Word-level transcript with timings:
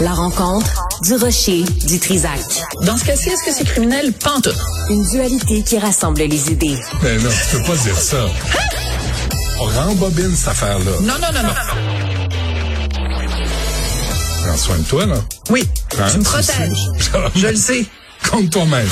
La 0.00 0.12
rencontre 0.14 0.88
du 1.02 1.14
rocher 1.16 1.62
du 1.86 1.98
Trisac. 2.00 2.40
Dans 2.82 2.96
ce 2.96 3.04
cas-ci, 3.04 3.28
est-ce 3.28 3.44
que 3.44 3.52
c'est 3.54 3.64
criminel? 3.64 4.12
Pantoute. 4.12 4.56
Une 4.88 5.04
dualité 5.10 5.62
qui 5.62 5.78
rassemble 5.78 6.20
les 6.22 6.50
idées. 6.50 6.78
Ben 7.02 7.22
non, 7.22 7.28
tu 7.50 7.56
peux 7.56 7.62
pas 7.64 7.76
dire 7.76 7.98
ça. 7.98 8.26
On 9.60 9.64
rembobine 9.66 10.34
cette 10.34 10.48
affaire-là. 10.48 10.90
Non, 11.02 11.14
non, 11.20 11.28
non, 11.34 11.42
non. 11.42 11.54
Prends 14.46 14.56
soin 14.56 14.78
de 14.78 14.84
toi, 14.84 15.06
là. 15.06 15.16
Oui, 15.50 15.68
Hein, 15.98 16.06
tu 16.12 16.18
me 16.18 16.24
protèges. 16.24 16.90
Je 17.36 17.46
le 17.48 17.56
sais. 17.56 17.84
Compte 18.30 18.50
toi-même. 18.50 18.88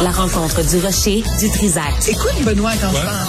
La 0.00 0.10
rencontre 0.10 0.62
du 0.62 0.78
rocher 0.84 1.22
du 1.40 1.50
Trisac. 1.50 1.84
Écoute, 2.08 2.42
Benoît, 2.44 2.72
quand 2.80 2.90
je 2.90 2.96
Ouais. 2.96 3.02
parle? 3.04 3.28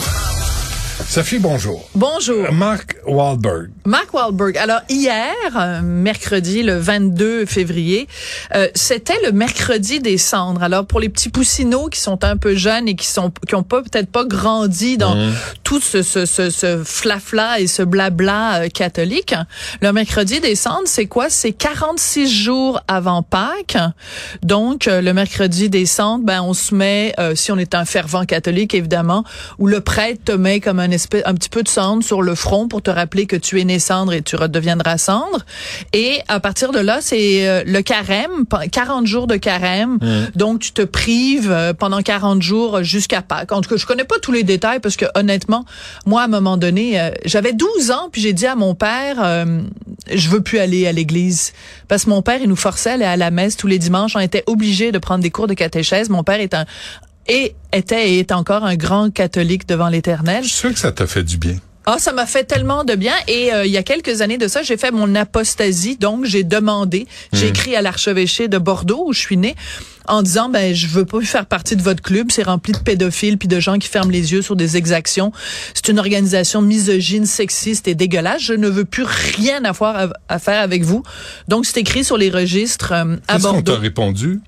Sophie, 1.07 1.39
bonjour. 1.39 1.89
Bonjour. 1.95 2.51
Mark 2.51 2.97
Wahlberg. 3.05 3.71
Mark 3.85 4.13
Wahlberg. 4.13 4.57
Alors 4.57 4.81
hier, 4.89 5.33
euh, 5.55 5.81
mercredi 5.81 6.63
le 6.63 6.77
22 6.77 7.45
février, 7.45 8.07
euh, 8.55 8.67
c'était 8.75 9.19
le 9.25 9.31
mercredi 9.31 9.99
des 9.99 10.17
cendres. 10.17 10.63
Alors 10.63 10.85
pour 10.85 10.99
les 10.99 11.09
petits 11.09 11.29
poussinots 11.29 11.87
qui 11.89 11.99
sont 11.99 12.23
un 12.23 12.37
peu 12.37 12.55
jeunes 12.55 12.87
et 12.87 12.95
qui 12.95 13.07
sont 13.07 13.31
qui 13.47 13.55
ont 13.55 13.63
pas 13.63 13.81
peut-être 13.81 14.11
pas 14.11 14.25
grandi 14.25 14.97
dans 14.97 15.15
tout 15.63 15.79
ce 15.79 16.01
ce 16.01 16.25
ce, 16.25 16.49
ce 16.49 16.83
flafla 16.83 17.59
et 17.59 17.67
ce 17.67 17.83
blabla 17.83 18.63
euh, 18.63 18.69
catholique, 18.69 19.35
le 19.81 19.91
mercredi 19.91 20.39
des 20.39 20.55
cendres, 20.55 20.87
c'est 20.87 21.07
quoi? 21.07 21.29
C'est 21.29 21.51
46 21.51 22.27
jours 22.27 22.81
avant 22.87 23.23
Pâques. 23.23 23.77
Donc 24.41 24.87
euh, 24.87 25.01
le 25.01 25.13
mercredi 25.13 25.69
des 25.69 25.85
cendres, 25.85 26.25
ben 26.25 26.41
on 26.41 26.53
se 26.53 26.73
met 26.73 27.13
euh, 27.19 27.35
si 27.35 27.51
on 27.51 27.57
est 27.57 27.75
un 27.75 27.85
fervent 27.85 28.25
catholique 28.25 28.73
évidemment, 28.73 29.23
où 29.57 29.67
le 29.67 29.81
prêtre 29.81 30.23
te 30.25 30.31
met 30.31 30.59
comme 30.59 30.79
un 30.79 30.82
espèce 30.91 31.23
un 31.25 31.33
petit 31.33 31.49
peu 31.49 31.63
de 31.63 31.67
cendre 31.69 32.03
sur 32.03 32.21
le 32.21 32.35
front 32.35 32.67
pour 32.67 32.81
te 32.81 32.89
rappeler 32.91 33.25
que 33.25 33.35
tu 33.35 33.59
es 33.59 33.63
né 33.63 33.79
cendre 33.79 34.13
et 34.13 34.21
tu 34.21 34.35
redeviendras 34.35 34.97
cendre. 34.97 35.45
Et 35.93 36.19
à 36.27 36.39
partir 36.39 36.71
de 36.71 36.79
là, 36.79 36.99
c'est 37.01 37.47
euh, 37.47 37.63
le 37.65 37.81
carême, 37.81 38.45
pa- 38.47 38.67
40 38.67 39.05
jours 39.07 39.27
de 39.27 39.35
carême. 39.35 39.99
Donc 40.35 40.59
tu 40.59 40.71
te 40.71 40.81
prives 40.81 41.51
euh, 41.51 41.73
pendant 41.73 42.01
40 42.01 42.41
jours 42.41 42.83
jusqu'à 42.83 43.21
Pâques. 43.21 43.51
En 43.51 43.61
tout 43.61 43.69
cas, 43.69 43.77
je 43.77 43.85
connais 43.85 44.03
pas 44.03 44.15
tous 44.21 44.31
les 44.31 44.43
détails 44.43 44.79
parce 44.79 44.95
que 44.95 45.05
honnêtement, 45.15 45.65
moi 46.05 46.21
à 46.21 46.25
un 46.25 46.27
moment 46.29 46.57
donné, 46.57 46.99
euh, 46.99 47.11
j'avais 47.25 47.53
12 47.53 47.91
ans 47.91 48.09
puis 48.11 48.21
j'ai 48.21 48.33
dit 48.33 48.45
à 48.47 48.55
mon 48.55 48.75
père 48.75 49.17
euh, 49.23 49.61
je 50.13 50.29
veux 50.29 50.41
plus 50.41 50.59
aller 50.59 50.87
à 50.87 50.91
l'église 50.91 51.53
parce 51.87 52.05
que 52.05 52.09
mon 52.09 52.21
père 52.21 52.39
il 52.41 52.49
nous 52.49 52.55
forçait 52.55 52.89
à 52.89 52.93
aller 52.93 53.05
à 53.05 53.17
la 53.17 53.31
messe 53.31 53.55
tous 53.57 53.67
les 53.67 53.79
dimanches, 53.79 54.15
on 54.15 54.19
était 54.19 54.43
obligés 54.47 54.91
de 54.91 54.97
prendre 54.97 55.21
des 55.23 55.31
cours 55.31 55.47
de 55.47 55.53
catéchèse. 55.53 56.09
Mon 56.09 56.23
père 56.23 56.39
est 56.39 56.53
un 56.53 56.65
et 57.27 57.55
était 57.71 58.11
et 58.11 58.19
est 58.19 58.31
encore 58.31 58.63
un 58.65 58.75
grand 58.75 59.11
catholique 59.11 59.67
devant 59.67 59.89
l'Éternel. 59.89 60.43
Je 60.43 60.49
suis 60.49 60.57
sûr 60.57 60.73
que 60.73 60.79
ça 60.79 60.91
t'a 60.91 61.07
fait 61.07 61.23
du 61.23 61.37
bien. 61.37 61.55
Ah, 61.85 61.97
ça 61.99 62.13
m'a 62.13 62.25
fait 62.25 62.45
tellement 62.45 62.85
de 62.85 62.95
bien. 62.95 63.11
Et 63.27 63.53
euh, 63.53 63.65
il 63.65 63.71
y 63.71 63.75
a 63.77 63.83
quelques 63.83 64.21
années 64.21 64.37
de 64.37 64.47
ça, 64.47 64.63
j'ai 64.63 64.77
fait 64.77 64.91
mon 64.91 65.15
apostasie. 65.15 65.97
Donc, 65.97 66.23
j'ai 66.23 66.43
demandé, 66.45 67.07
j'ai 67.33 67.49
écrit 67.49 67.75
à 67.75 67.81
l'archevêché 67.81 68.47
de 68.47 68.57
Bordeaux 68.57 69.03
où 69.07 69.11
je 69.13 69.19
suis 69.19 69.35
née 69.35 69.53
en 70.07 70.21
disant 70.21 70.47
ben 70.49 70.73
je 70.75 70.87
veux 70.87 71.03
pas 71.05 71.19
faire 71.21 71.45
partie 71.45 71.75
de 71.77 71.81
votre 71.81 72.01
club, 72.01 72.27
c'est 72.31 72.43
rempli 72.43 72.71
de 72.73 72.77
pédophiles 72.77 73.37
puis 73.37 73.47
de 73.49 73.59
gens 73.59 73.77
qui 73.79 73.87
ferment 73.89 74.11
les 74.11 74.31
yeux 74.33 74.41
sur 74.41 74.55
des 74.55 74.75
exactions. 74.77 75.31
C'est 75.73 75.89
une 75.89 75.99
organisation 75.99 76.61
misogyne, 76.61 77.25
sexiste 77.25 77.87
et 77.89 77.95
dégueulasse. 77.95 78.41
Je 78.41 78.53
ne 78.53 78.67
veux 78.69 78.85
plus 78.85 79.03
rien 79.03 79.63
avoir 79.65 79.95
à, 79.97 80.07
à 80.29 80.39
faire 80.39 80.61
avec 80.61 80.83
vous. 80.83 81.03
Donc 81.49 81.65
c'est 81.65 81.79
écrit 81.79 82.03
sur 82.05 82.17
les 82.17 82.29
registres 82.29 82.91
euh, 82.93 83.15
à 83.27 83.33
Qu'est-ce 83.35 83.43
qu'on 83.45 83.53
Bordeaux. 83.53 83.73
t'a 83.75 83.79
répondu? 83.79 84.39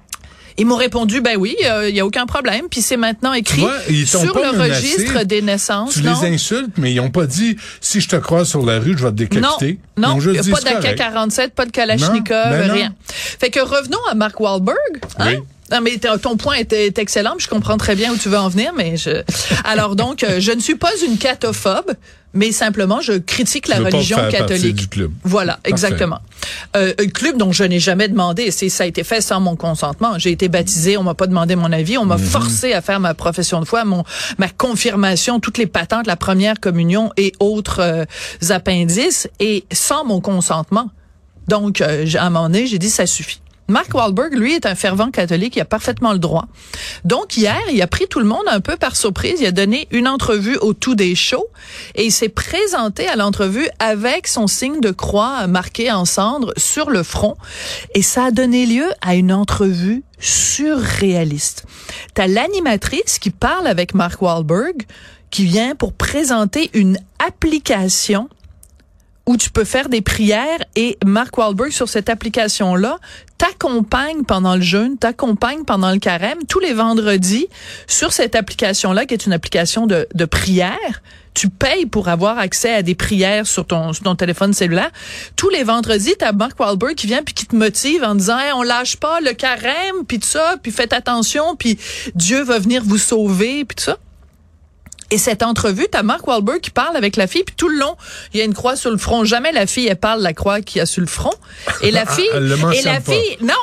Ils 0.58 0.66
m'ont 0.66 0.75
répondu 0.78 1.22
ben 1.22 1.36
oui, 1.38 1.56
il 1.59 1.95
y 1.95 2.00
a 2.00 2.06
aucun 2.06 2.25
problème. 2.25 2.67
Puis 2.70 2.81
c'est 2.81 2.98
maintenant 2.98 3.34
écrit 3.34 3.61
vois, 3.61 3.80
sur 4.06 4.23
le 4.23 4.34
menacé. 4.34 4.73
registre 4.73 5.23
des 5.25 5.42
naissances. 5.42 5.94
Tu 5.94 6.03
non? 6.03 6.14
les 6.22 6.34
insultes, 6.34 6.78
mais 6.78 6.94
ils 6.94 7.00
ont 7.00 7.11
pas 7.11 7.25
dit 7.25 7.58
si 7.81 8.00
je 8.00 8.08
te 8.08 8.16
croise 8.16 8.48
sur 8.48 8.66
la 8.66 8.80
rue, 8.80 8.98
je 8.98 9.03
vais 9.03 9.11
te 9.11 9.16
décapiter. 9.16 9.80
Non, 9.98 10.09
non, 10.09 10.20
juste 10.20 10.36
y 10.36 10.50
a 10.50 10.53
pas 10.53 10.59
c'est 10.61 10.73
correct. 10.73 10.98
d'AK-47, 10.98 11.50
pas 11.50 11.66
de 11.66 11.72
Kalachnikov, 11.72 12.50
ben 12.50 12.72
rien. 12.72 12.95
Fait 13.06 13.50
que 13.50 13.59
revenons 13.59 14.00
à 14.09 14.16
Mark 14.16 14.39
Wahlberg. 14.39 14.78
Hein? 15.20 15.26
Oui. 15.28 15.39
Non, 15.72 15.81
mais 15.81 15.98
ton 15.98 16.38
point 16.38 16.56
est, 16.56 16.73
est 16.73 17.00
excellent, 17.00 17.36
je 17.39 17.48
comprends 17.48 17.78
très 17.78 17.95
bien 17.95 18.14
où 18.14 18.17
tu 18.17 18.30
veux 18.30 18.38
en 18.38 18.50
venir, 18.50 18.72
mais 18.78 18.98
je... 18.98 19.23
Alors 19.64 19.95
donc, 19.95 20.23
euh, 20.23 20.39
je 20.39 20.52
ne 20.52 20.60
suis 20.60 20.76
pas 20.76 20.92
une 21.08 21.17
catophobe, 21.17 21.92
mais 22.35 22.51
simplement, 22.51 23.01
je 23.01 23.13
critique 23.13 23.67
la 23.67 23.77
pas 23.77 23.85
religion 23.85 24.17
faire 24.17 24.29
catholique. 24.29 24.75
du 24.75 24.87
club. 24.87 25.11
Voilà, 25.23 25.53
Parfait. 25.53 25.69
exactement. 25.71 26.19
Euh, 26.75 26.93
un 26.99 27.07
club 27.07 27.37
dont 27.37 27.51
je 27.51 27.63
n'ai 27.63 27.79
jamais 27.79 28.07
demandé, 28.07 28.51
c'est 28.51 28.69
ça 28.69 28.83
a 28.83 28.87
été 28.87 29.03
fait 29.03 29.21
sans 29.21 29.39
mon 29.39 29.55
consentement. 29.55 30.19
J'ai 30.19 30.31
été 30.31 30.49
baptisé, 30.49 30.97
on 30.97 31.03
m'a 31.03 31.13
pas 31.15 31.27
demandé 31.27 31.55
mon 31.55 31.71
avis, 31.71 31.97
on 31.97 32.05
m'a 32.05 32.17
Mhm. 32.17 32.23
forcé 32.23 32.73
à 32.73 32.81
faire 32.81 32.99
ma 32.99 33.13
profession 33.13 33.59
de 33.61 33.65
foi, 33.65 33.85
mon 33.85 34.03
ma 34.37 34.49
confirmation, 34.49 35.39
toutes 35.39 35.57
les 35.57 35.65
patentes, 35.67 36.05
la 36.07 36.17
première 36.17 36.59
communion 36.59 37.11
et 37.17 37.31
autres 37.39 37.79
euh, 37.79 38.05
appendices, 38.49 39.27
et 39.39 39.63
sans 39.71 40.03
mon 40.05 40.21
consentement. 40.21 40.89
Donc, 41.47 41.81
euh, 41.81 42.05
à 42.15 42.25
un 42.25 42.29
moment 42.29 42.47
donné, 42.49 42.67
j'ai 42.67 42.79
dit 42.79 42.89
ça 42.89 43.05
suffit. 43.05 43.39
Mark 43.67 43.93
Wahlberg, 43.95 44.33
lui, 44.36 44.53
est 44.53 44.67
un 44.67 44.76
fervent 44.76 45.09
catholique, 45.09 45.55
il 45.55 45.61
a 45.61 45.65
parfaitement 45.65 46.14
le 46.14 46.20
droit. 46.20 46.45
Donc 47.03 47.36
hier, 47.36 47.59
il 47.71 47.81
a 47.81 47.87
pris 47.87 48.08
tout 48.08 48.20
le 48.20 48.26
monde 48.26 48.43
un 48.48 48.59
peu 48.59 48.77
par 48.77 48.95
surprise, 48.95 49.42
il 49.42 49.48
a 49.48 49.52
donné 49.52 49.87
une 49.89 50.08
entrevue 50.08 50.58
au 50.58 50.73
tout 50.73 50.93
des 50.93 51.15
shows 51.15 51.48
et 51.95 52.05
il 52.05 52.11
s'est 52.11 52.30
présenté 52.30 53.08
à 53.08 53.15
l'entrevue 53.15 53.67
avec 53.80 54.27
son 54.27 54.45
signe 54.45 54.81
de 54.81 54.92
croix 54.92 55.48
marqué 55.48 55.92
en 55.92 56.05
cendre 56.05 56.53
sur 56.58 56.92
le 56.92 57.02
front 57.02 57.36
et 57.95 58.03
ça 58.03 58.26
a 58.26 58.31
donné 58.31 58.67
lieu 58.67 58.87
à 59.02 59.15
une 59.15 59.33
entrevue 59.33 60.03
surréaliste. 60.20 61.65
T'as 62.14 62.27
l'animatrice 62.27 63.17
qui 63.17 63.32
parle 63.32 63.65
avec 63.65 63.95
Mark 63.95 64.21
Wahlberg 64.21 64.86
qui 65.32 65.45
vient 65.45 65.76
pour 65.76 65.93
présenter 65.93 66.70
une 66.73 66.97
application 67.20 68.30
où 69.25 69.37
tu 69.37 69.49
peux 69.49 69.63
faire 69.63 69.89
des 69.89 70.02
prières 70.02 70.63
et 70.75 70.97
Mark 71.05 71.37
Wahlberg 71.37 71.71
sur 71.71 71.89
cette 71.89 72.09
application-là 72.09 72.99
t'accompagne 73.37 74.23
pendant 74.23 74.55
le 74.55 74.61
jeûne, 74.61 74.97
t'accompagne 74.97 75.65
pendant 75.65 75.91
le 75.91 75.99
carême 75.99 76.39
tous 76.47 76.59
les 76.59 76.73
vendredis 76.73 77.47
sur 77.87 78.14
cette 78.14 78.35
application-là 78.35 79.05
qui 79.05 79.14
est 79.14 79.25
une 79.25 79.33
application 79.33 79.87
de, 79.87 80.08
de 80.14 80.25
prière. 80.25 81.02
Tu 81.33 81.49
payes 81.49 81.85
pour 81.85 82.08
avoir 82.08 82.37
accès 82.37 82.73
à 82.73 82.81
des 82.81 82.95
prières 82.95 83.45
sur 83.45 83.65
ton, 83.65 83.91
sur 83.91 84.03
ton 84.03 84.15
téléphone 84.15 84.53
cellulaire. 84.53 84.91
Tous 85.35 85.49
les 85.49 85.64
vendredis, 85.64 86.14
t'as 86.17 86.31
Mark 86.31 86.58
Wahlberg 86.58 86.95
qui 86.95 87.08
vient 87.08 87.23
puis 87.23 87.33
qui 87.33 87.45
te 87.45 87.55
motive 87.55 88.03
en 88.03 88.15
disant 88.15 88.39
Hey, 88.39 88.53
on 88.53 88.64
lâche 88.64 88.95
pas 88.95 89.19
le 89.19 89.33
carême 89.33 90.05
puis 90.08 90.19
tout 90.19 90.27
ça, 90.27 90.55
puis 90.64 90.71
faites 90.71 90.93
attention 90.93 91.58
puis 91.58 91.77
Dieu 92.15 92.41
va 92.43 92.59
venir 92.59 92.83
vous 92.85 92.97
sauver 92.97 93.65
puis 93.65 93.75
tout 93.75 93.83
ça. 93.83 93.97
Et 95.11 95.17
cette 95.17 95.43
entrevue, 95.43 95.88
t'as 95.92 96.04
Mark 96.04 96.26
Wahlberg 96.27 96.61
qui 96.61 96.71
parle 96.71 96.95
avec 96.98 97.16
la 97.16 97.27
fille, 97.27 97.43
puis 97.43 97.55
tout 97.55 97.70
le 97.70 97.77
long, 97.77 97.95
il 98.33 98.39
y 98.39 98.42
a 98.42 98.45
une 98.45 98.54
croix 98.55 98.76
sur 98.76 98.89
le 98.92 98.98
front. 98.98 99.23
Jamais 99.23 99.52
la 99.52 99.67
fille, 99.67 99.88
elle 99.88 99.95
parle 99.98 100.20
de 100.20 100.23
la 100.23 100.33
croix 100.33 100.61
qu'il 100.61 100.80
y 100.80 100.82
a 100.82 100.86
sur 100.86 101.02
le 101.02 101.08
front. 101.08 101.33
Et 101.82 101.92
la 101.92 102.05
fille, 102.16 102.27
Elle 102.33 102.48
le 102.48 102.55
et 102.73 102.82
la 102.82 102.99
pas. 103.02 103.11
fille, 103.14 103.38
non. 103.42 103.54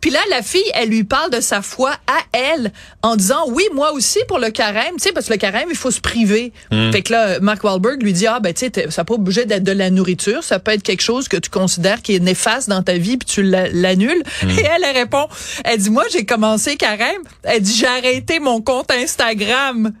Puis 0.00 0.10
là, 0.10 0.20
la 0.30 0.42
fille, 0.42 0.62
elle 0.74 0.90
lui 0.90 1.02
parle 1.02 1.28
de 1.32 1.40
sa 1.40 1.60
foi 1.60 1.90
à 2.06 2.38
elle, 2.38 2.72
en 3.02 3.16
disant, 3.16 3.44
oui, 3.48 3.64
moi 3.74 3.90
aussi 3.92 4.20
pour 4.28 4.38
le 4.38 4.50
carême, 4.50 4.94
tu 4.96 5.02
sais, 5.02 5.12
parce 5.12 5.26
que 5.26 5.32
le 5.32 5.38
carême, 5.40 5.66
il 5.70 5.76
faut 5.76 5.90
se 5.90 6.00
priver. 6.00 6.52
Hmm. 6.70 6.92
Fait 6.92 7.02
que 7.02 7.12
là, 7.12 7.40
Mark 7.40 7.64
Wahlberg 7.64 8.00
lui 8.00 8.12
dit, 8.12 8.28
ah, 8.28 8.38
ben, 8.38 8.54
tu 8.54 8.60
sais, 8.60 8.70
t'es- 8.70 8.90
ça 8.92 9.02
peut 9.04 9.14
pas 9.14 9.20
obligé 9.20 9.44
d'être 9.44 9.64
de 9.64 9.72
la 9.72 9.90
nourriture, 9.90 10.44
ça 10.44 10.60
peut 10.60 10.70
être 10.70 10.84
quelque 10.84 11.00
chose 11.02 11.26
que 11.26 11.36
tu 11.36 11.50
considères 11.50 12.00
qui 12.00 12.14
est 12.14 12.20
néfaste 12.20 12.68
dans 12.68 12.84
ta 12.84 12.96
vie, 12.96 13.16
puis 13.16 13.26
tu 13.26 13.42
la- 13.42 13.68
l'annules. 13.70 14.22
Hmm. 14.44 14.50
Et 14.58 14.62
elle, 14.62 14.84
elle 14.84 14.96
répond, 14.96 15.26
elle 15.64 15.78
dit, 15.78 15.90
moi, 15.90 16.04
j'ai 16.12 16.24
commencé 16.24 16.76
carême. 16.76 17.22
Elle 17.42 17.62
dit, 17.62 17.76
j'ai 17.76 17.86
arrêté 17.88 18.38
mon 18.38 18.60
compte 18.60 18.92
Instagram. 18.92 19.92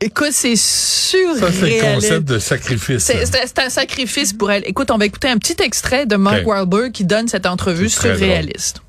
Écoute, 0.00 0.32
c'est 0.32 0.56
surréaliste. 0.56 1.40
Ça, 1.46 1.52
c'est 1.52 1.70
le 1.80 1.94
concept 1.94 2.24
de 2.28 2.38
sacrifice. 2.38 3.04
C'est 3.04 3.24
c'est- 3.24 3.46
c'est 3.46 3.58
un 3.60 3.70
sacrifice 3.70 4.32
pour 4.34 4.50
elle. 4.52 4.62
Écoute, 4.66 4.90
on 4.90 4.98
va 4.98 5.06
écouter 5.06 5.28
un 5.28 5.38
petit 5.38 5.56
extrait 5.62 6.04
de 6.04 6.16
Mark 6.16 6.40
Ok. 6.42 6.48
Wahlberg 6.48 6.92
qui 6.92 7.04
donne 7.04 7.28
cette 7.28 7.46
entrevue 7.46 7.88
surréaliste. 7.88 8.80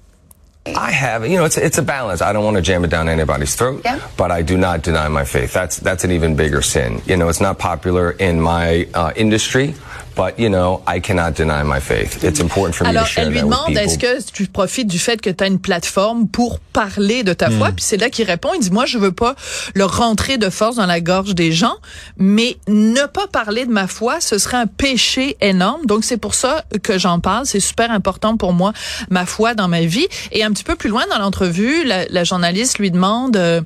I 0.67 0.91
have, 0.91 1.25
you 1.25 1.37
know, 1.37 1.45
it's 1.45 1.55
it's 1.55 1.77
a 1.79 1.81
balance. 1.81 2.19
I 2.19 2.33
don't 2.33 2.43
want 2.43 2.55
to 2.57 2.61
jam 2.61 2.83
it 2.83 2.91
down 2.91 3.07
anybody's 3.07 3.55
throat, 3.55 3.79
Yeah. 3.85 3.99
but 4.17 4.31
I 4.37 4.43
do 4.43 4.57
not 4.57 4.79
deny 4.83 5.07
my 5.07 5.23
faith. 5.23 5.53
That's 5.53 5.79
that's 5.79 6.03
an 6.03 6.11
even 6.11 6.35
bigger 6.35 6.61
sin. 6.61 7.01
You 7.07 7.15
know, 7.15 7.29
it's 7.29 7.39
not 7.39 7.57
popular 7.57 8.13
in 8.19 8.41
my 8.41 8.85
uh, 8.93 9.11
industry, 9.15 9.75
but 10.17 10.33
you 10.39 10.49
know, 10.49 10.81
I 10.87 10.99
cannot 10.99 11.31
deny 11.35 11.63
my 11.63 11.79
faith. 11.79 12.23
It's 12.23 12.39
important 12.41 12.73
for 12.73 12.83
me 12.85 12.89
Alors, 12.89 13.03
to 13.05 13.09
share 13.09 13.23
elle 13.25 13.29
lui 13.31 13.39
that 13.39 13.45
demande 13.45 13.77
est-ce 13.77 13.97
que 13.97 14.21
tu 14.33 14.47
profites 14.47 14.87
du 14.87 14.99
fait 14.99 15.21
que 15.21 15.29
tu 15.29 15.43
as 15.43 15.47
une 15.47 15.59
plateforme 15.59 16.27
pour 16.27 16.59
parler 16.59 17.23
de 17.23 17.33
ta 17.33 17.49
Hmm. 17.49 17.57
foi? 17.57 17.67
Puis 17.69 17.85
c'est 17.87 17.97
là 17.97 18.09
qu'il 18.09 18.25
répond, 18.25 18.49
il 18.55 18.59
dit 18.61 18.71
moi 18.71 18.85
je 18.85 18.97
veux 18.97 19.11
pas 19.11 19.35
le 19.75 19.85
rentrer 19.85 20.37
de 20.37 20.49
force 20.49 20.75
dans 20.75 20.85
la 20.85 20.99
gorge 21.01 21.35
des 21.35 21.51
gens, 21.51 21.75
mais 22.17 22.57
ne 22.67 23.05
pas 23.05 23.27
parler 23.27 23.65
de 23.65 23.71
ma 23.71 23.87
foi, 23.87 24.19
ce 24.19 24.37
serait 24.37 24.57
un 24.57 24.67
péché 24.67 25.37
énorme. 25.41 25.85
Donc 25.85 26.03
c'est 26.03 26.17
pour 26.17 26.33
ça 26.35 26.65
que 26.83 26.97
j'en 26.97 27.19
parle, 27.19 27.45
c'est 27.45 27.59
super 27.59 27.91
important 27.91 28.35
pour 28.37 28.53
moi 28.53 28.73
ma 29.09 29.25
foi 29.25 29.53
dans 29.53 29.67
ma 29.67 29.81
vie 29.81 30.07
et 30.31 30.43
un 30.43 30.51
petit 30.51 30.63
peu 30.63 30.75
plus 30.75 30.89
loin 30.89 31.03
dans 31.09 31.19
l'entrevue, 31.19 31.83
la, 31.85 32.05
la 32.09 32.23
journaliste 32.23 32.79
lui 32.79 32.89
demande 32.91 33.37
euh, 33.37 33.61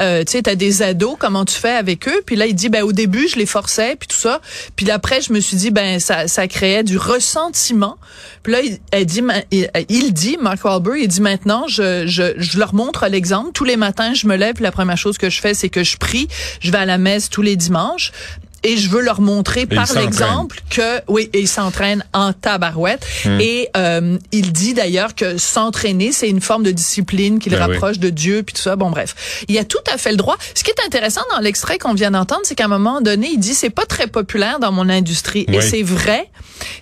euh, 0.00 0.22
tu 0.24 0.32
sais 0.32 0.42
tu 0.42 0.50
as 0.50 0.54
des 0.56 0.82
ados, 0.82 1.16
comment 1.18 1.44
tu 1.44 1.54
fais 1.54 1.74
avec 1.74 2.08
eux? 2.08 2.22
Puis 2.24 2.36
là 2.36 2.46
il 2.46 2.54
dit 2.54 2.68
ben 2.68 2.82
au 2.84 2.92
début 2.92 3.26
je 3.28 3.36
les 3.36 3.46
forçais 3.46 3.96
puis 3.96 4.06
tout 4.08 4.16
ça. 4.16 4.40
Puis 4.76 4.90
après 4.90 5.20
je 5.20 5.32
me 5.32 5.40
suis 5.40 5.56
dit 5.56 5.70
ben 5.70 5.95
ça 5.98 6.28
ça 6.28 6.48
créait 6.48 6.82
du 6.82 6.98
ressentiment. 6.98 7.96
Puis 8.42 8.52
là 8.52 8.60
il, 8.60 8.78
elle 8.90 9.06
dit 9.06 9.22
il, 9.88 10.12
dit 10.12 10.36
Mark 10.40 10.64
Wahlberg, 10.64 10.98
il 11.00 11.08
dit 11.08 11.20
maintenant 11.20 11.66
je 11.68 12.06
je 12.06 12.34
je 12.36 12.58
leur 12.58 12.74
montre 12.74 13.06
l'exemple. 13.08 13.52
Tous 13.52 13.64
les 13.64 13.76
matins 13.76 14.14
je 14.14 14.26
me 14.26 14.36
lève 14.36 14.60
la 14.60 14.72
première 14.72 14.98
chose 14.98 15.18
que 15.18 15.30
je 15.30 15.40
fais 15.40 15.54
c'est 15.54 15.68
que 15.68 15.84
je 15.84 15.96
prie, 15.96 16.28
je 16.60 16.70
vais 16.70 16.78
à 16.78 16.86
la 16.86 16.98
messe 16.98 17.30
tous 17.30 17.42
les 17.42 17.56
dimanches 17.56 18.12
et 18.66 18.76
je 18.76 18.88
veux 18.90 19.00
leur 19.00 19.20
montrer 19.20 19.64
par 19.66 19.86
l'exemple 19.94 20.60
que 20.70 21.00
oui, 21.08 21.30
et 21.32 21.40
il 21.40 21.48
s'entraîne 21.48 22.04
en 22.12 22.32
tabarouette 22.32 23.04
Hmm. 23.24 23.38
et 23.40 23.68
euh, 23.76 24.18
il 24.32 24.52
dit 24.52 24.74
d'ailleurs 24.74 25.14
que 25.14 25.38
s'entraîner 25.38 26.10
c'est 26.12 26.28
une 26.28 26.40
forme 26.40 26.62
de 26.64 26.70
discipline 26.72 27.38
qui 27.38 27.48
le 27.50 27.56
Ben 27.56 27.66
oui. 27.66 27.72
rapproche 27.74 27.98
de 27.98 28.10
Dieu 28.10 28.42
puis 28.42 28.54
tout 28.54 28.62
ça. 28.62 28.74
Bon 28.76 28.90
bref, 28.90 29.44
il 29.48 29.56
a 29.58 29.64
tout 29.64 29.84
à 29.92 29.96
fait 29.98 30.10
le 30.10 30.16
droit. 30.16 30.36
Ce 30.54 30.62
qui 30.64 30.70
est 30.70 30.84
intéressant 30.86 31.22
dans 31.30 31.38
l'extrait 31.40 31.78
qu'on 31.78 31.94
vient 31.94 32.10
d'entendre, 32.10 32.42
c'est 32.44 32.54
qu'à 32.54 32.64
un 32.66 32.68
moment 32.68 33.00
donné, 33.00 33.28
il 33.32 33.38
dit 33.38 33.54
c'est 33.54 33.70
pas 33.70 33.86
très 33.86 34.06
populaire 34.08 34.58
dans 34.58 34.72
mon 34.72 34.88
industrie 34.88 35.44
et 35.48 35.60
c'est 35.60 35.82
vrai. 35.82 36.28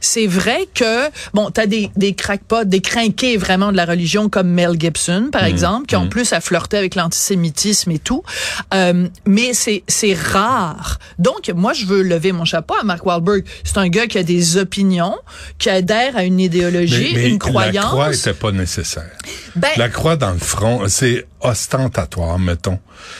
C'est 0.00 0.26
vrai 0.28 0.68
que 0.72 1.10
bon, 1.34 1.50
t'as 1.50 1.66
des 1.66 1.90
des 1.96 2.14
crackpots, 2.14 2.64
des 2.64 2.80
crinqués 2.80 3.36
vraiment 3.36 3.70
de 3.72 3.76
la 3.76 3.84
religion 3.84 4.28
comme 4.28 4.48
Mel 4.48 4.76
Gibson 4.80 5.24
Hmm. 5.26 5.30
par 5.30 5.44
exemple, 5.44 5.86
qui 5.86 5.96
en 5.96 6.08
plus 6.08 6.32
a 6.32 6.40
flirté 6.40 6.76
avec 6.78 6.94
l'antisémitisme 6.94 7.90
et 7.90 7.98
tout. 7.98 8.22
Euh, 8.72 9.08
mais 9.26 9.52
c'est 9.52 9.82
c'est 9.88 10.14
rare. 10.14 10.98
Donc 11.18 11.50
moi 11.54 11.72
je 11.74 11.86
veux 11.86 12.02
lever 12.02 12.32
mon 12.32 12.44
chapeau 12.44 12.74
à 12.80 12.84
Mark 12.84 13.04
Wahlberg. 13.04 13.44
C'est 13.64 13.78
un 13.78 13.88
gars 13.88 14.06
qui 14.06 14.18
a 14.18 14.22
des 14.22 14.56
opinions, 14.56 15.16
qui 15.58 15.68
adhère 15.70 16.16
à 16.16 16.24
une 16.24 16.40
idéologie, 16.40 17.10
Mais, 17.14 17.22
mais 17.22 17.28
une 17.28 17.38
croyance. 17.38 17.74
la 17.84 17.90
croix 17.90 18.14
était 18.14 18.32
pas 18.32 18.52
nécessaire. 18.52 19.10
Ben- 19.56 19.68
la 19.76 19.88
croix 19.88 20.16
dans 20.16 20.32
le 20.32 20.38
front, 20.38 20.82
c'est 20.88 21.26
ostentatoire, 21.44 22.38
mettons. 22.38 22.78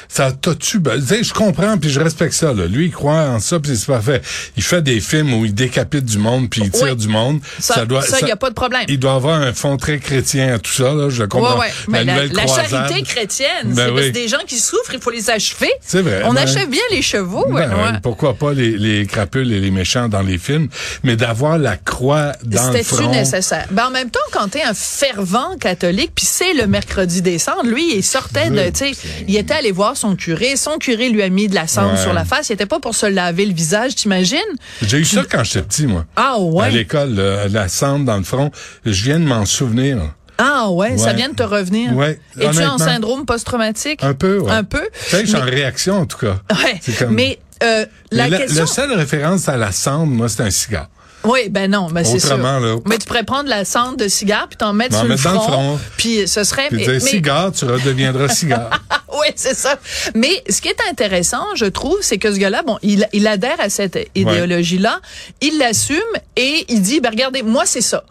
Ça 0.08 0.32
t'as-tu... 0.32 0.80
tu 0.82 1.24
je 1.24 1.32
comprends, 1.32 1.76
puis 1.78 1.90
je 1.90 2.00
respecte 2.00 2.32
ça. 2.34 2.52
Là. 2.52 2.66
Lui, 2.66 2.86
il 2.86 2.90
croit 2.92 3.20
en 3.28 3.38
ça, 3.40 3.60
puis 3.60 3.76
c'est 3.76 3.86
parfait. 3.86 4.22
Il 4.56 4.62
fait 4.62 4.82
des 4.82 5.00
films 5.00 5.34
où 5.34 5.44
il 5.44 5.54
décapite 5.54 6.04
du 6.04 6.18
monde, 6.18 6.48
puis 6.50 6.62
il 6.64 6.70
tire 6.70 6.84
Oui. 6.90 6.96
du 6.96 7.08
monde. 7.08 7.40
Ça- 7.58 7.84
ça, 8.02 8.20
y 8.26 8.30
a 8.30 8.36
pas 8.36 8.48
de 8.50 8.54
problème. 8.54 8.84
Il 8.88 8.98
doit 8.98 9.14
avoir 9.14 9.40
un 9.40 9.52
fond 9.52 9.76
très 9.76 9.98
chrétien 9.98 10.54
à 10.54 10.58
tout 10.58 10.72
ça, 10.72 10.92
là, 10.94 11.08
je 11.10 11.22
le 11.22 11.28
comprends. 11.28 11.58
Ouais. 11.58 11.72
Mais 11.88 12.04
la, 12.04 12.26
la 12.26 12.46
charité 12.46 13.02
chrétienne, 13.02 13.48
Ben 13.64 13.74
c'est 13.76 13.86
parce 13.88 14.00
oui. 14.00 14.06
que 14.08 14.14
des 14.14 14.28
gens 14.28 14.38
qui 14.46 14.58
souffrent, 14.58 14.94
il 14.94 15.00
faut 15.00 15.10
les 15.10 15.28
achever. 15.30 15.70
C'est 15.80 16.02
vrai, 16.02 16.22
On 16.24 16.32
ben- 16.34 16.42
achève 16.42 16.68
bien 16.70 16.80
les 16.90 17.02
chevaux, 17.02 17.46
Ben, 17.50 18.00
pourquoi 18.02 18.34
pas 18.34 18.52
les, 18.52 18.76
les 18.78 19.06
crapules 19.06 19.52
et 19.52 19.60
les 19.60 19.70
méchants 19.70 20.08
dans 20.08 20.22
les 20.22 20.38
films, 20.38 20.68
mais 21.02 21.16
d'avoir 21.16 21.58
la 21.58 21.76
croix 21.76 22.32
dans 22.44 22.70
le 22.70 22.78
C'était-tu 22.78 23.02
front. 23.02 23.10
nécessaire? 23.10 23.66
Ben, 23.70 23.86
en 23.86 23.90
même 23.90 24.10
temps, 24.10 24.20
quand 24.32 24.48
t'es 24.48 24.62
un 24.62 24.74
fervent 24.74 25.56
catholique, 25.60 26.12
puis 26.14 26.26
c'est 26.26 26.54
le 26.54 26.66
mercredi 26.66 27.22
des 27.22 27.38
cendres, 27.38 27.64
lui, 27.66 27.96
il 27.96 28.02
sortait 28.14 28.50
de, 28.50 28.70
tu 28.70 28.94
sais, 28.94 29.08
il 29.26 29.36
était 29.36 29.54
allé 29.54 29.72
voir 29.72 29.96
son 29.96 30.14
curé, 30.16 30.56
son 30.56 30.78
curé 30.78 31.08
lui 31.08 31.22
a 31.22 31.28
mis 31.28 31.48
de 31.48 31.54
la 31.54 31.66
cendre 31.66 31.92
Ouais. 31.94 31.96
sur 32.02 32.12
la 32.12 32.24
face, 32.24 32.48
il 32.48 32.52
était 32.52 32.66
pas 32.66 32.78
pour 32.80 32.94
se 32.94 33.06
laver 33.06 33.44
le 33.46 33.52
visage, 33.52 33.94
t'imagines? 33.96 34.38
J'ai 34.82 34.98
eu 34.98 35.04
ça 35.04 35.22
quand 35.28 35.42
j'étais 35.44 35.62
petit, 35.62 35.86
moi. 35.86 36.04
Ah 36.16 36.34
À 36.36 36.38
ouais? 36.40 36.70
l'école, 36.70 37.14
là, 37.14 37.48
la 37.48 37.68
cendre 37.68 38.04
dans 38.04 38.16
le 38.16 38.22
front. 38.24 38.50
Je 38.84 39.02
viens 39.04 39.18
de 39.18 39.24
m'en 39.24 39.44
souvenir. 39.46 39.98
Ah 40.38 40.68
ouais, 40.70 40.96
ça 40.98 41.12
vient 41.12 41.28
de 41.28 41.34
te 41.34 41.42
revenir. 41.42 41.92
Ouais, 41.94 42.18
Es-tu 42.40 42.62
en 42.64 42.78
syndrome 42.78 43.24
post-traumatique? 43.26 44.02
Un 44.02 44.14
peu, 44.14 44.38
ouais. 44.38 44.50
Un 44.50 44.64
peu? 44.64 44.82
Tu 45.04 45.10
sais, 45.10 45.20
je 45.20 45.26
suis 45.26 45.36
en 45.36 45.42
réaction, 45.44 46.00
en 46.00 46.06
tout 46.06 46.18
cas. 46.18 46.36
Ouais. 46.50 46.78
C'est 46.80 46.96
comme- 46.98 47.14
Mais, 47.14 47.38
euh, 47.62 47.86
la, 48.10 48.28
question... 48.28 48.60
la 48.62 48.66
seule 48.66 48.92
référence 48.94 49.48
à 49.48 49.56
la 49.56 49.70
cendre, 49.72 50.12
moi, 50.12 50.28
c'est 50.28 50.42
un 50.42 50.50
cigare. 50.50 50.88
Oui, 51.24 51.48
ben 51.48 51.70
non, 51.70 51.88
ben 51.90 52.04
c'est 52.04 52.18
sûr. 52.18 52.36
Là. 52.36 52.60
Mais 52.86 52.98
tu 52.98 53.06
pourrais 53.06 53.24
prendre 53.24 53.48
la 53.48 53.64
cendre 53.64 53.96
de 53.96 54.08
cigare 54.08 54.46
puis 54.48 54.56
t'en 54.56 54.72
mettre 54.72 54.96
sur 54.98 55.06
le 55.06 55.16
front, 55.16 55.32
le 55.32 55.38
front. 55.40 55.80
puis 55.96 56.28
ce 56.28 56.44
serait 56.44 56.68
Puis 56.68 56.78
mais, 56.78 56.82
dire, 56.84 56.92
mais- 56.92 57.00
cigare, 57.00 57.52
tu 57.52 57.64
redeviendras 57.64 58.28
cigare. 58.28 58.70
oui, 59.12 59.26
c'est 59.36 59.54
ça. 59.54 59.76
Mais 60.14 60.42
ce 60.48 60.60
qui 60.60 60.68
est 60.68 60.80
intéressant, 60.90 61.44
je 61.54 61.64
trouve, 61.66 61.98
c'est 62.02 62.18
que 62.18 62.32
ce 62.32 62.38
gars-là, 62.38 62.62
bon, 62.62 62.78
il, 62.82 63.08
il 63.12 63.26
adhère 63.26 63.58
à 63.58 63.70
cette 63.70 63.98
idéologie-là, 64.14 65.00
il 65.40 65.58
l'assume 65.58 65.98
et 66.36 66.64
il 66.68 66.82
dit, 66.82 67.00
ben 67.00 67.10
regardez, 67.10 67.42
moi 67.42 67.64
c'est 67.66 67.80
ça. 67.80 68.04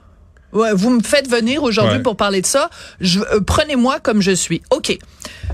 Vous 0.53 0.89
me 0.91 1.01
faites 1.03 1.29
venir 1.29 1.63
aujourd'hui 1.63 1.97
Ouais. 1.97 2.01
pour 2.03 2.15
parler 2.15 2.41
de 2.41 2.45
ça. 2.45 2.69
Je, 3.01 3.19
euh, 3.19 3.39
prenez-moi 3.45 3.99
comme 3.99 4.21
je 4.21 4.31
suis. 4.31 4.61
OK. 4.71 4.97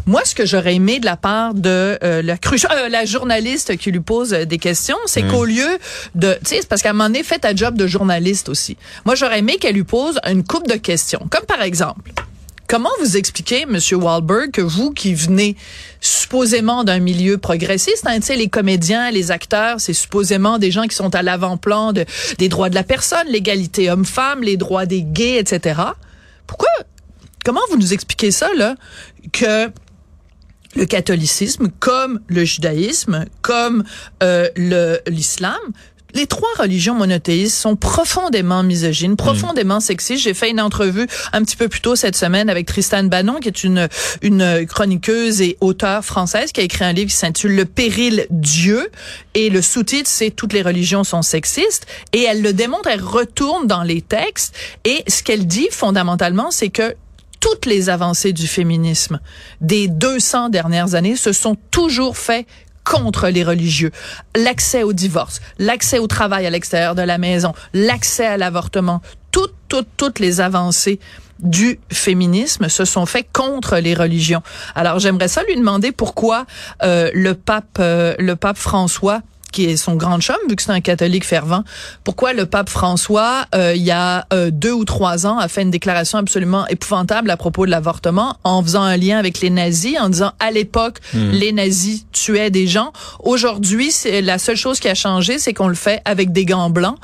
Moi, 0.06 0.22
ce 0.26 0.34
que 0.36 0.46
j'aurais 0.46 0.76
aimé 0.76 1.00
de 1.00 1.06
la 1.06 1.18
part 1.18 1.54
de 1.54 1.98
euh, 2.04 2.22
la, 2.22 2.36
cru- 2.38 2.66
euh, 2.72 2.90
la 2.90 3.06
journaliste 3.06 3.78
qui 3.78 3.92
lui 3.92 4.00
pose 4.02 4.32
des 4.32 4.58
questions, 4.58 4.98
c'est 5.06 5.24
Mm. 5.24 5.32
qu'au 5.32 5.46
lieu 5.46 5.78
de... 6.16 6.34
Tu 6.46 6.56
sais, 6.56 6.62
parce 6.68 6.82
qu'à 6.82 6.90
un 6.90 6.94
moment 6.94 7.06
donné, 7.10 7.24
fait 7.24 7.40
ta 7.40 7.56
job 7.56 7.76
de 7.78 7.88
journaliste 7.88 8.50
aussi. 8.50 8.78
Moi, 9.06 9.16
j'aurais 9.16 9.40
aimé 9.40 9.58
qu'elle 9.58 9.76
lui 9.76 9.84
pose 9.84 10.20
une 10.28 10.44
coupe 10.44 10.68
de 10.68 10.76
questions. 10.76 11.26
Comme 11.30 11.46
par 11.46 11.62
exemple, 11.62 12.12
Comment 12.70 12.92
vous 13.00 13.18
expliquez, 13.18 13.66
Monsieur 13.66 13.98
Wahlberg, 13.98 14.52
que 14.52 14.62
vous 14.62 14.92
qui 14.92 15.16
venez 15.16 15.56
supposément 16.02 16.84
d'un 16.84 17.00
milieu 17.00 17.40
progressiste, 17.40 18.06
hein, 18.06 18.20
les 18.30 18.48
comédiens, 18.48 19.10
les 19.10 19.32
acteurs, 19.32 19.82
c'est 19.82 19.94
supposément 19.94 20.60
des 20.60 20.70
gens 20.70 20.84
qui 20.84 20.96
sont 20.96 21.16
à 21.16 21.24
l'avant-plan 21.24 21.94
de, 21.94 22.06
des 22.38 22.48
droits 22.48 22.70
de 22.70 22.76
la 22.76 22.84
personne, 22.84 23.28
l'égalité 23.28 23.90
homme-femme, 23.90 24.44
les 24.44 24.56
droits 24.56 24.86
des 24.86 25.02
gays, 25.02 25.40
etc. 25.40 25.82
Pourquoi, 26.46 26.70
comment 27.44 27.60
vous 27.72 27.78
nous 27.78 27.92
expliquez 27.92 28.30
ça, 28.30 28.50
là, 28.56 28.76
que 29.34 29.72
le 30.76 30.86
catholicisme, 30.86 31.70
comme 31.80 32.20
le 32.28 32.46
judaïsme, 32.46 33.26
comme 33.42 33.84
euh, 34.22 34.48
l'islam, 35.08 35.58
les 36.14 36.28
trois 36.28 36.50
religions 36.58 36.96
monothéistes 36.96 37.58
sont 37.58 37.76
profondément 37.76 38.64
misogynes, 38.64 39.16
profondément 39.16 39.80
sexistes. 39.80 40.24
J'ai 40.24 40.34
fait 40.34 40.50
une 40.50 40.62
entrevue 40.62 41.08
un 41.34 41.44
petit 41.44 41.56
peu 41.56 41.68
plus 41.68 41.82
tôt 41.82 41.96
cette 41.96 42.16
semaine 42.16 42.50
avec 42.50 42.66
Tristan 42.66 43.04
Bannon, 43.04 43.40
qui 43.40 43.48
est 43.48 43.64
une 43.64 43.88
une 44.22 44.66
chroniqueuse 44.66 45.42
et 45.42 45.58
auteure 45.62 46.04
française 46.04 46.52
qui 46.52 46.62
a 46.62 46.64
écrit 46.64 46.86
un 46.86 46.94
livre 46.94 47.10
qui 47.10 47.16
s'intitule 47.16 47.56
Le 47.56 47.66
péril 47.66 48.26
Dieu. 48.30 48.90
Et 49.34 49.50
le 49.50 49.62
sous-titre 49.62 50.10
c'est 50.10 50.32
Toutes 50.32 50.54
les 50.54 50.62
religions 50.62 51.04
sont 51.04 51.22
sexistes. 51.22 51.86
Et 52.14 52.24
elle 52.24 52.42
le 52.42 52.54
démontre, 52.54 52.90
elle 52.90 53.04
retourne 53.04 53.68
dans 53.68 53.84
les 53.84 54.02
textes. 54.02 54.56
Et 54.86 55.04
ce 55.08 55.24
qu'elle 55.24 55.48
dit 55.48 55.68
fondamentalement 55.72 56.52
c'est 56.52 56.70
que 56.70 56.96
toutes 57.40 57.66
les 57.66 57.90
avancées 57.90 58.34
du 58.34 58.48
féminisme 58.48 59.20
des 59.62 59.88
200 59.88 60.50
dernières 60.50 60.96
années 60.96 61.16
se 61.16 61.32
sont 61.32 61.56
toujours 61.72 62.18
fait 62.18 62.46
contre 62.90 63.30
les 63.30 63.44
religieux. 63.44 63.92
L'accès 64.36 64.84
au 64.84 64.94
divorce, 64.94 65.40
l'accès 65.60 66.00
au 66.00 66.08
travail 66.08 66.48
à 66.48 66.50
l'extérieur 66.50 66.96
de 66.96 67.04
la 67.04 67.20
maison, 67.20 67.54
l'accès 67.74 68.26
à 68.26 68.36
l'avortement, 68.36 69.02
toutes, 69.32 69.54
toutes, 69.70 69.88
toutes 69.96 70.20
les 70.20 70.42
avancées 70.42 71.00
du 71.40 71.80
féminisme 71.92 72.68
se 72.68 72.84
sont 72.84 73.06
faits 73.06 73.28
contre 73.32 73.78
les 73.78 73.94
religions. 73.94 74.42
Alors 74.76 75.00
j'aimerais 75.00 75.28
ça 75.28 75.44
lui 75.44 75.56
demander 75.56 75.92
pourquoi 75.92 76.46
euh, 76.84 77.12
le 77.14 77.36
pape 77.36 77.78
euh, 77.80 78.16
le 78.20 78.36
pape 78.36 78.58
François 78.58 79.22
qui 79.52 79.66
est 79.66 79.78
son 79.78 79.96
grand 79.96 80.20
chum, 80.20 80.36
vu 80.48 80.56
que 80.56 80.64
c'est 80.64 80.72
un 80.72 80.82
catholique 80.82 81.26
fervent. 81.26 81.64
Pourquoi 82.04 82.34
le 82.34 82.46
pape 82.46 82.70
François, 82.70 83.46
euh, 83.56 83.74
il 83.76 83.84
y 83.84 83.92
a 83.92 84.26
euh, 84.34 84.52
deux 84.52 84.72
ou 84.72 84.86
trois 84.86 85.26
ans, 85.26 85.38
a 85.38 85.48
fait 85.48 85.62
une 85.62 85.72
déclaration 85.72 86.18
absolument 86.18 86.68
épouvantable 86.68 87.30
à 87.30 87.38
propos 87.38 87.66
de 87.66 87.72
l'avortement, 87.72 88.38
en 88.44 88.62
faisant 88.64 88.84
un 88.84 88.98
lien 88.98 89.18
avec 89.18 89.42
les 89.42 89.50
nazis, 89.50 89.98
en 90.00 90.10
disant 90.10 90.32
à 90.40 90.52
l'époque, 90.52 91.00
les 91.14 91.52
nazis 91.52 92.06
tuaient 92.12 92.50
des 92.50 92.68
gens. 92.68 92.92
Aujourd'hui, 93.20 93.92
c'est 93.92 94.22
la 94.22 94.38
seule 94.38 94.56
chose 94.56 94.80
qui 94.80 94.88
a 94.88 94.96
changé, 94.96 95.40
c'est 95.40 95.54
qu'on 95.54 95.68
le 95.68 95.76
fait 95.76 96.02
avec 96.06 96.32
des 96.32 96.46
gants 96.46 96.70
blancs. 96.70 96.98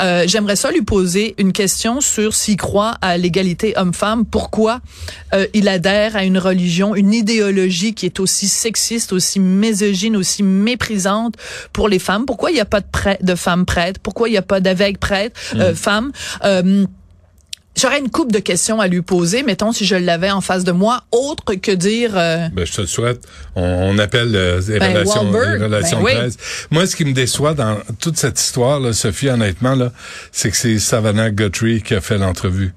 Euh, 0.00 0.24
J'aimerais 0.26 0.56
ça 0.56 0.70
lui 0.70 0.82
poser 0.82 1.34
une 1.38 1.52
question 1.52 2.00
sur 2.00 2.34
s'il 2.34 2.56
croit 2.56 2.94
à 3.00 3.16
l'égalité 3.16 3.74
homme-femme. 3.76 4.24
Pourquoi 4.24 4.80
euh, 5.34 5.46
il 5.54 5.68
adhère 5.68 6.16
à 6.16 6.24
une 6.24 6.38
religion, 6.38 6.94
une 6.94 7.12
idéologie 7.12 7.94
qui 7.94 8.06
est 8.06 8.20
aussi 8.20 8.48
sexiste, 8.48 9.12
aussi 9.12 9.40
misogyne, 9.40 10.16
aussi 10.16 10.42
méprisante 10.42 11.34
pour 11.72 11.87
les 11.88 11.98
femmes. 11.98 12.26
Pourquoi 12.26 12.50
il 12.50 12.54
n'y 12.54 12.60
a 12.60 12.64
pas 12.64 12.80
de, 12.80 12.86
prêtre, 12.90 13.24
de 13.24 13.34
femmes 13.34 13.64
prêtres? 13.66 14.00
Pourquoi 14.02 14.28
il 14.28 14.32
n'y 14.32 14.38
a 14.38 14.42
pas 14.42 14.60
d'avec 14.60 14.98
prêtres, 14.98 15.38
euh, 15.56 15.74
femmes? 15.74 16.12
Euh, 16.44 16.84
J'aurais 17.80 18.00
une 18.00 18.10
coupe 18.10 18.32
de 18.32 18.40
questions 18.40 18.80
à 18.80 18.88
lui 18.88 19.02
poser, 19.02 19.44
mettons, 19.44 19.70
si 19.70 19.84
je 19.84 19.94
l'avais 19.94 20.32
en 20.32 20.40
face 20.40 20.64
de 20.64 20.72
moi, 20.72 21.04
autre 21.12 21.54
que 21.54 21.70
dire... 21.70 22.10
euh, 22.16 22.48
Ben, 22.52 22.66
je 22.66 22.72
te 22.72 22.80
le 22.80 22.88
souhaite. 22.88 23.20
On, 23.54 23.62
on 23.62 23.98
appelle 23.98 24.34
euh, 24.34 24.60
les 24.66 24.80
Ben, 24.80 24.92
relations, 24.96 25.32
les 25.32 25.64
relations 25.64 25.98
ben 25.98 26.04
oui. 26.04 26.14
presse. 26.16 26.36
Moi, 26.72 26.86
ce 26.88 26.96
qui 26.96 27.04
me 27.04 27.12
déçoit 27.12 27.54
dans 27.54 27.76
toute 28.00 28.16
cette 28.16 28.40
histoire, 28.40 28.80
là, 28.80 28.92
Sophie, 28.92 29.28
honnêtement, 29.28 29.76
là, 29.76 29.92
c'est 30.32 30.50
que 30.50 30.56
c'est 30.56 30.80
Savannah 30.80 31.30
Guthrie 31.30 31.80
qui 31.82 31.94
a 31.94 32.00
fait 32.00 32.18
l'entrevue. 32.18 32.74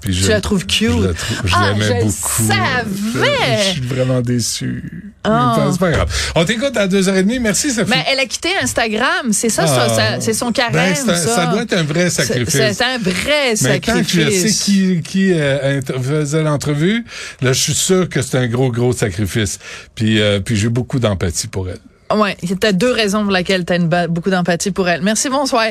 Puis 0.00 0.12
je, 0.12 0.20
Hmm. 0.20 0.24
Tu 0.24 0.30
la 0.30 0.40
trouves 0.40 0.66
cute? 0.66 0.90
Je 0.90 1.06
la 1.08 1.14
trouve- 1.14 1.36
je 1.44 1.54
Ah, 1.56 1.70
l'aimais 1.72 2.00
je 2.00 2.04
beaucoup. 2.04 2.42
savais! 2.46 3.62
Je, 3.62 3.64
je 3.64 3.70
suis 3.72 3.80
vraiment 3.80 4.20
déçu. 4.20 5.12
Mais 5.26 5.30
C'est 5.72 5.80
pas 5.80 5.90
grave. 5.90 6.14
On 6.34 6.44
t'écoute 6.44 6.76
à 6.76 6.86
2h30. 6.86 7.40
Merci, 7.40 7.70
Sophie. 7.70 7.88
mais 7.90 8.04
elle 8.12 8.18
a 8.20 8.26
quitté 8.26 8.50
Instagram, 8.62 9.32
c'est 9.32 9.48
ça, 9.48 9.66
ça, 9.66 9.86
Ah. 9.88 9.94
ça- 9.94 10.20
c'est 10.20 10.34
son 10.34 10.52
carême, 10.52 10.72
Ben, 10.74 10.94
ça. 10.94 11.16
ça 11.16 11.46
doit 11.46 11.62
être 11.62 11.72
un 11.72 11.82
vrai 11.82 12.10
sacrifice. 12.10 12.50
C'est 12.54 12.84
un 12.84 12.98
vrai 12.98 13.54
Maintenant 13.62 14.02
que 14.02 14.08
je 14.08 14.20
sacrifice. 14.20 14.58
sais 14.58 14.64
qui, 14.64 15.00
qui 15.02 15.32
euh, 15.32 15.80
faisait 15.82 16.42
l'entrevue, 16.42 17.06
là, 17.40 17.54
je 17.54 17.60
suis 17.60 17.74
sûr 17.74 18.08
que 18.10 18.20
c'est 18.20 18.36
un 18.36 18.48
gros, 18.48 18.70
gros 18.70 18.92
sacrifice. 18.92 19.58
Puis, 19.94 20.20
euh, 20.20 20.40
puis 20.40 20.56
j'ai 20.56 20.68
beaucoup 20.68 20.98
d'empathie 20.98 21.46
pour 21.48 21.70
elle. 21.70 21.78
Ouais, 22.14 22.36
t'as 22.60 22.72
deux 22.72 22.92
raisons 22.92 23.22
pour 23.22 23.32
lesquelles 23.32 23.64
t'as 23.64 23.76
une 23.76 23.88
ba- 23.88 24.06
beaucoup 24.08 24.28
d'empathie 24.30 24.70
pour 24.70 24.88
elle. 24.90 25.00
Merci, 25.02 25.30
bonsoir. 25.30 25.64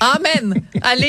Amen. 0.00 0.54
Allez. 0.80 1.02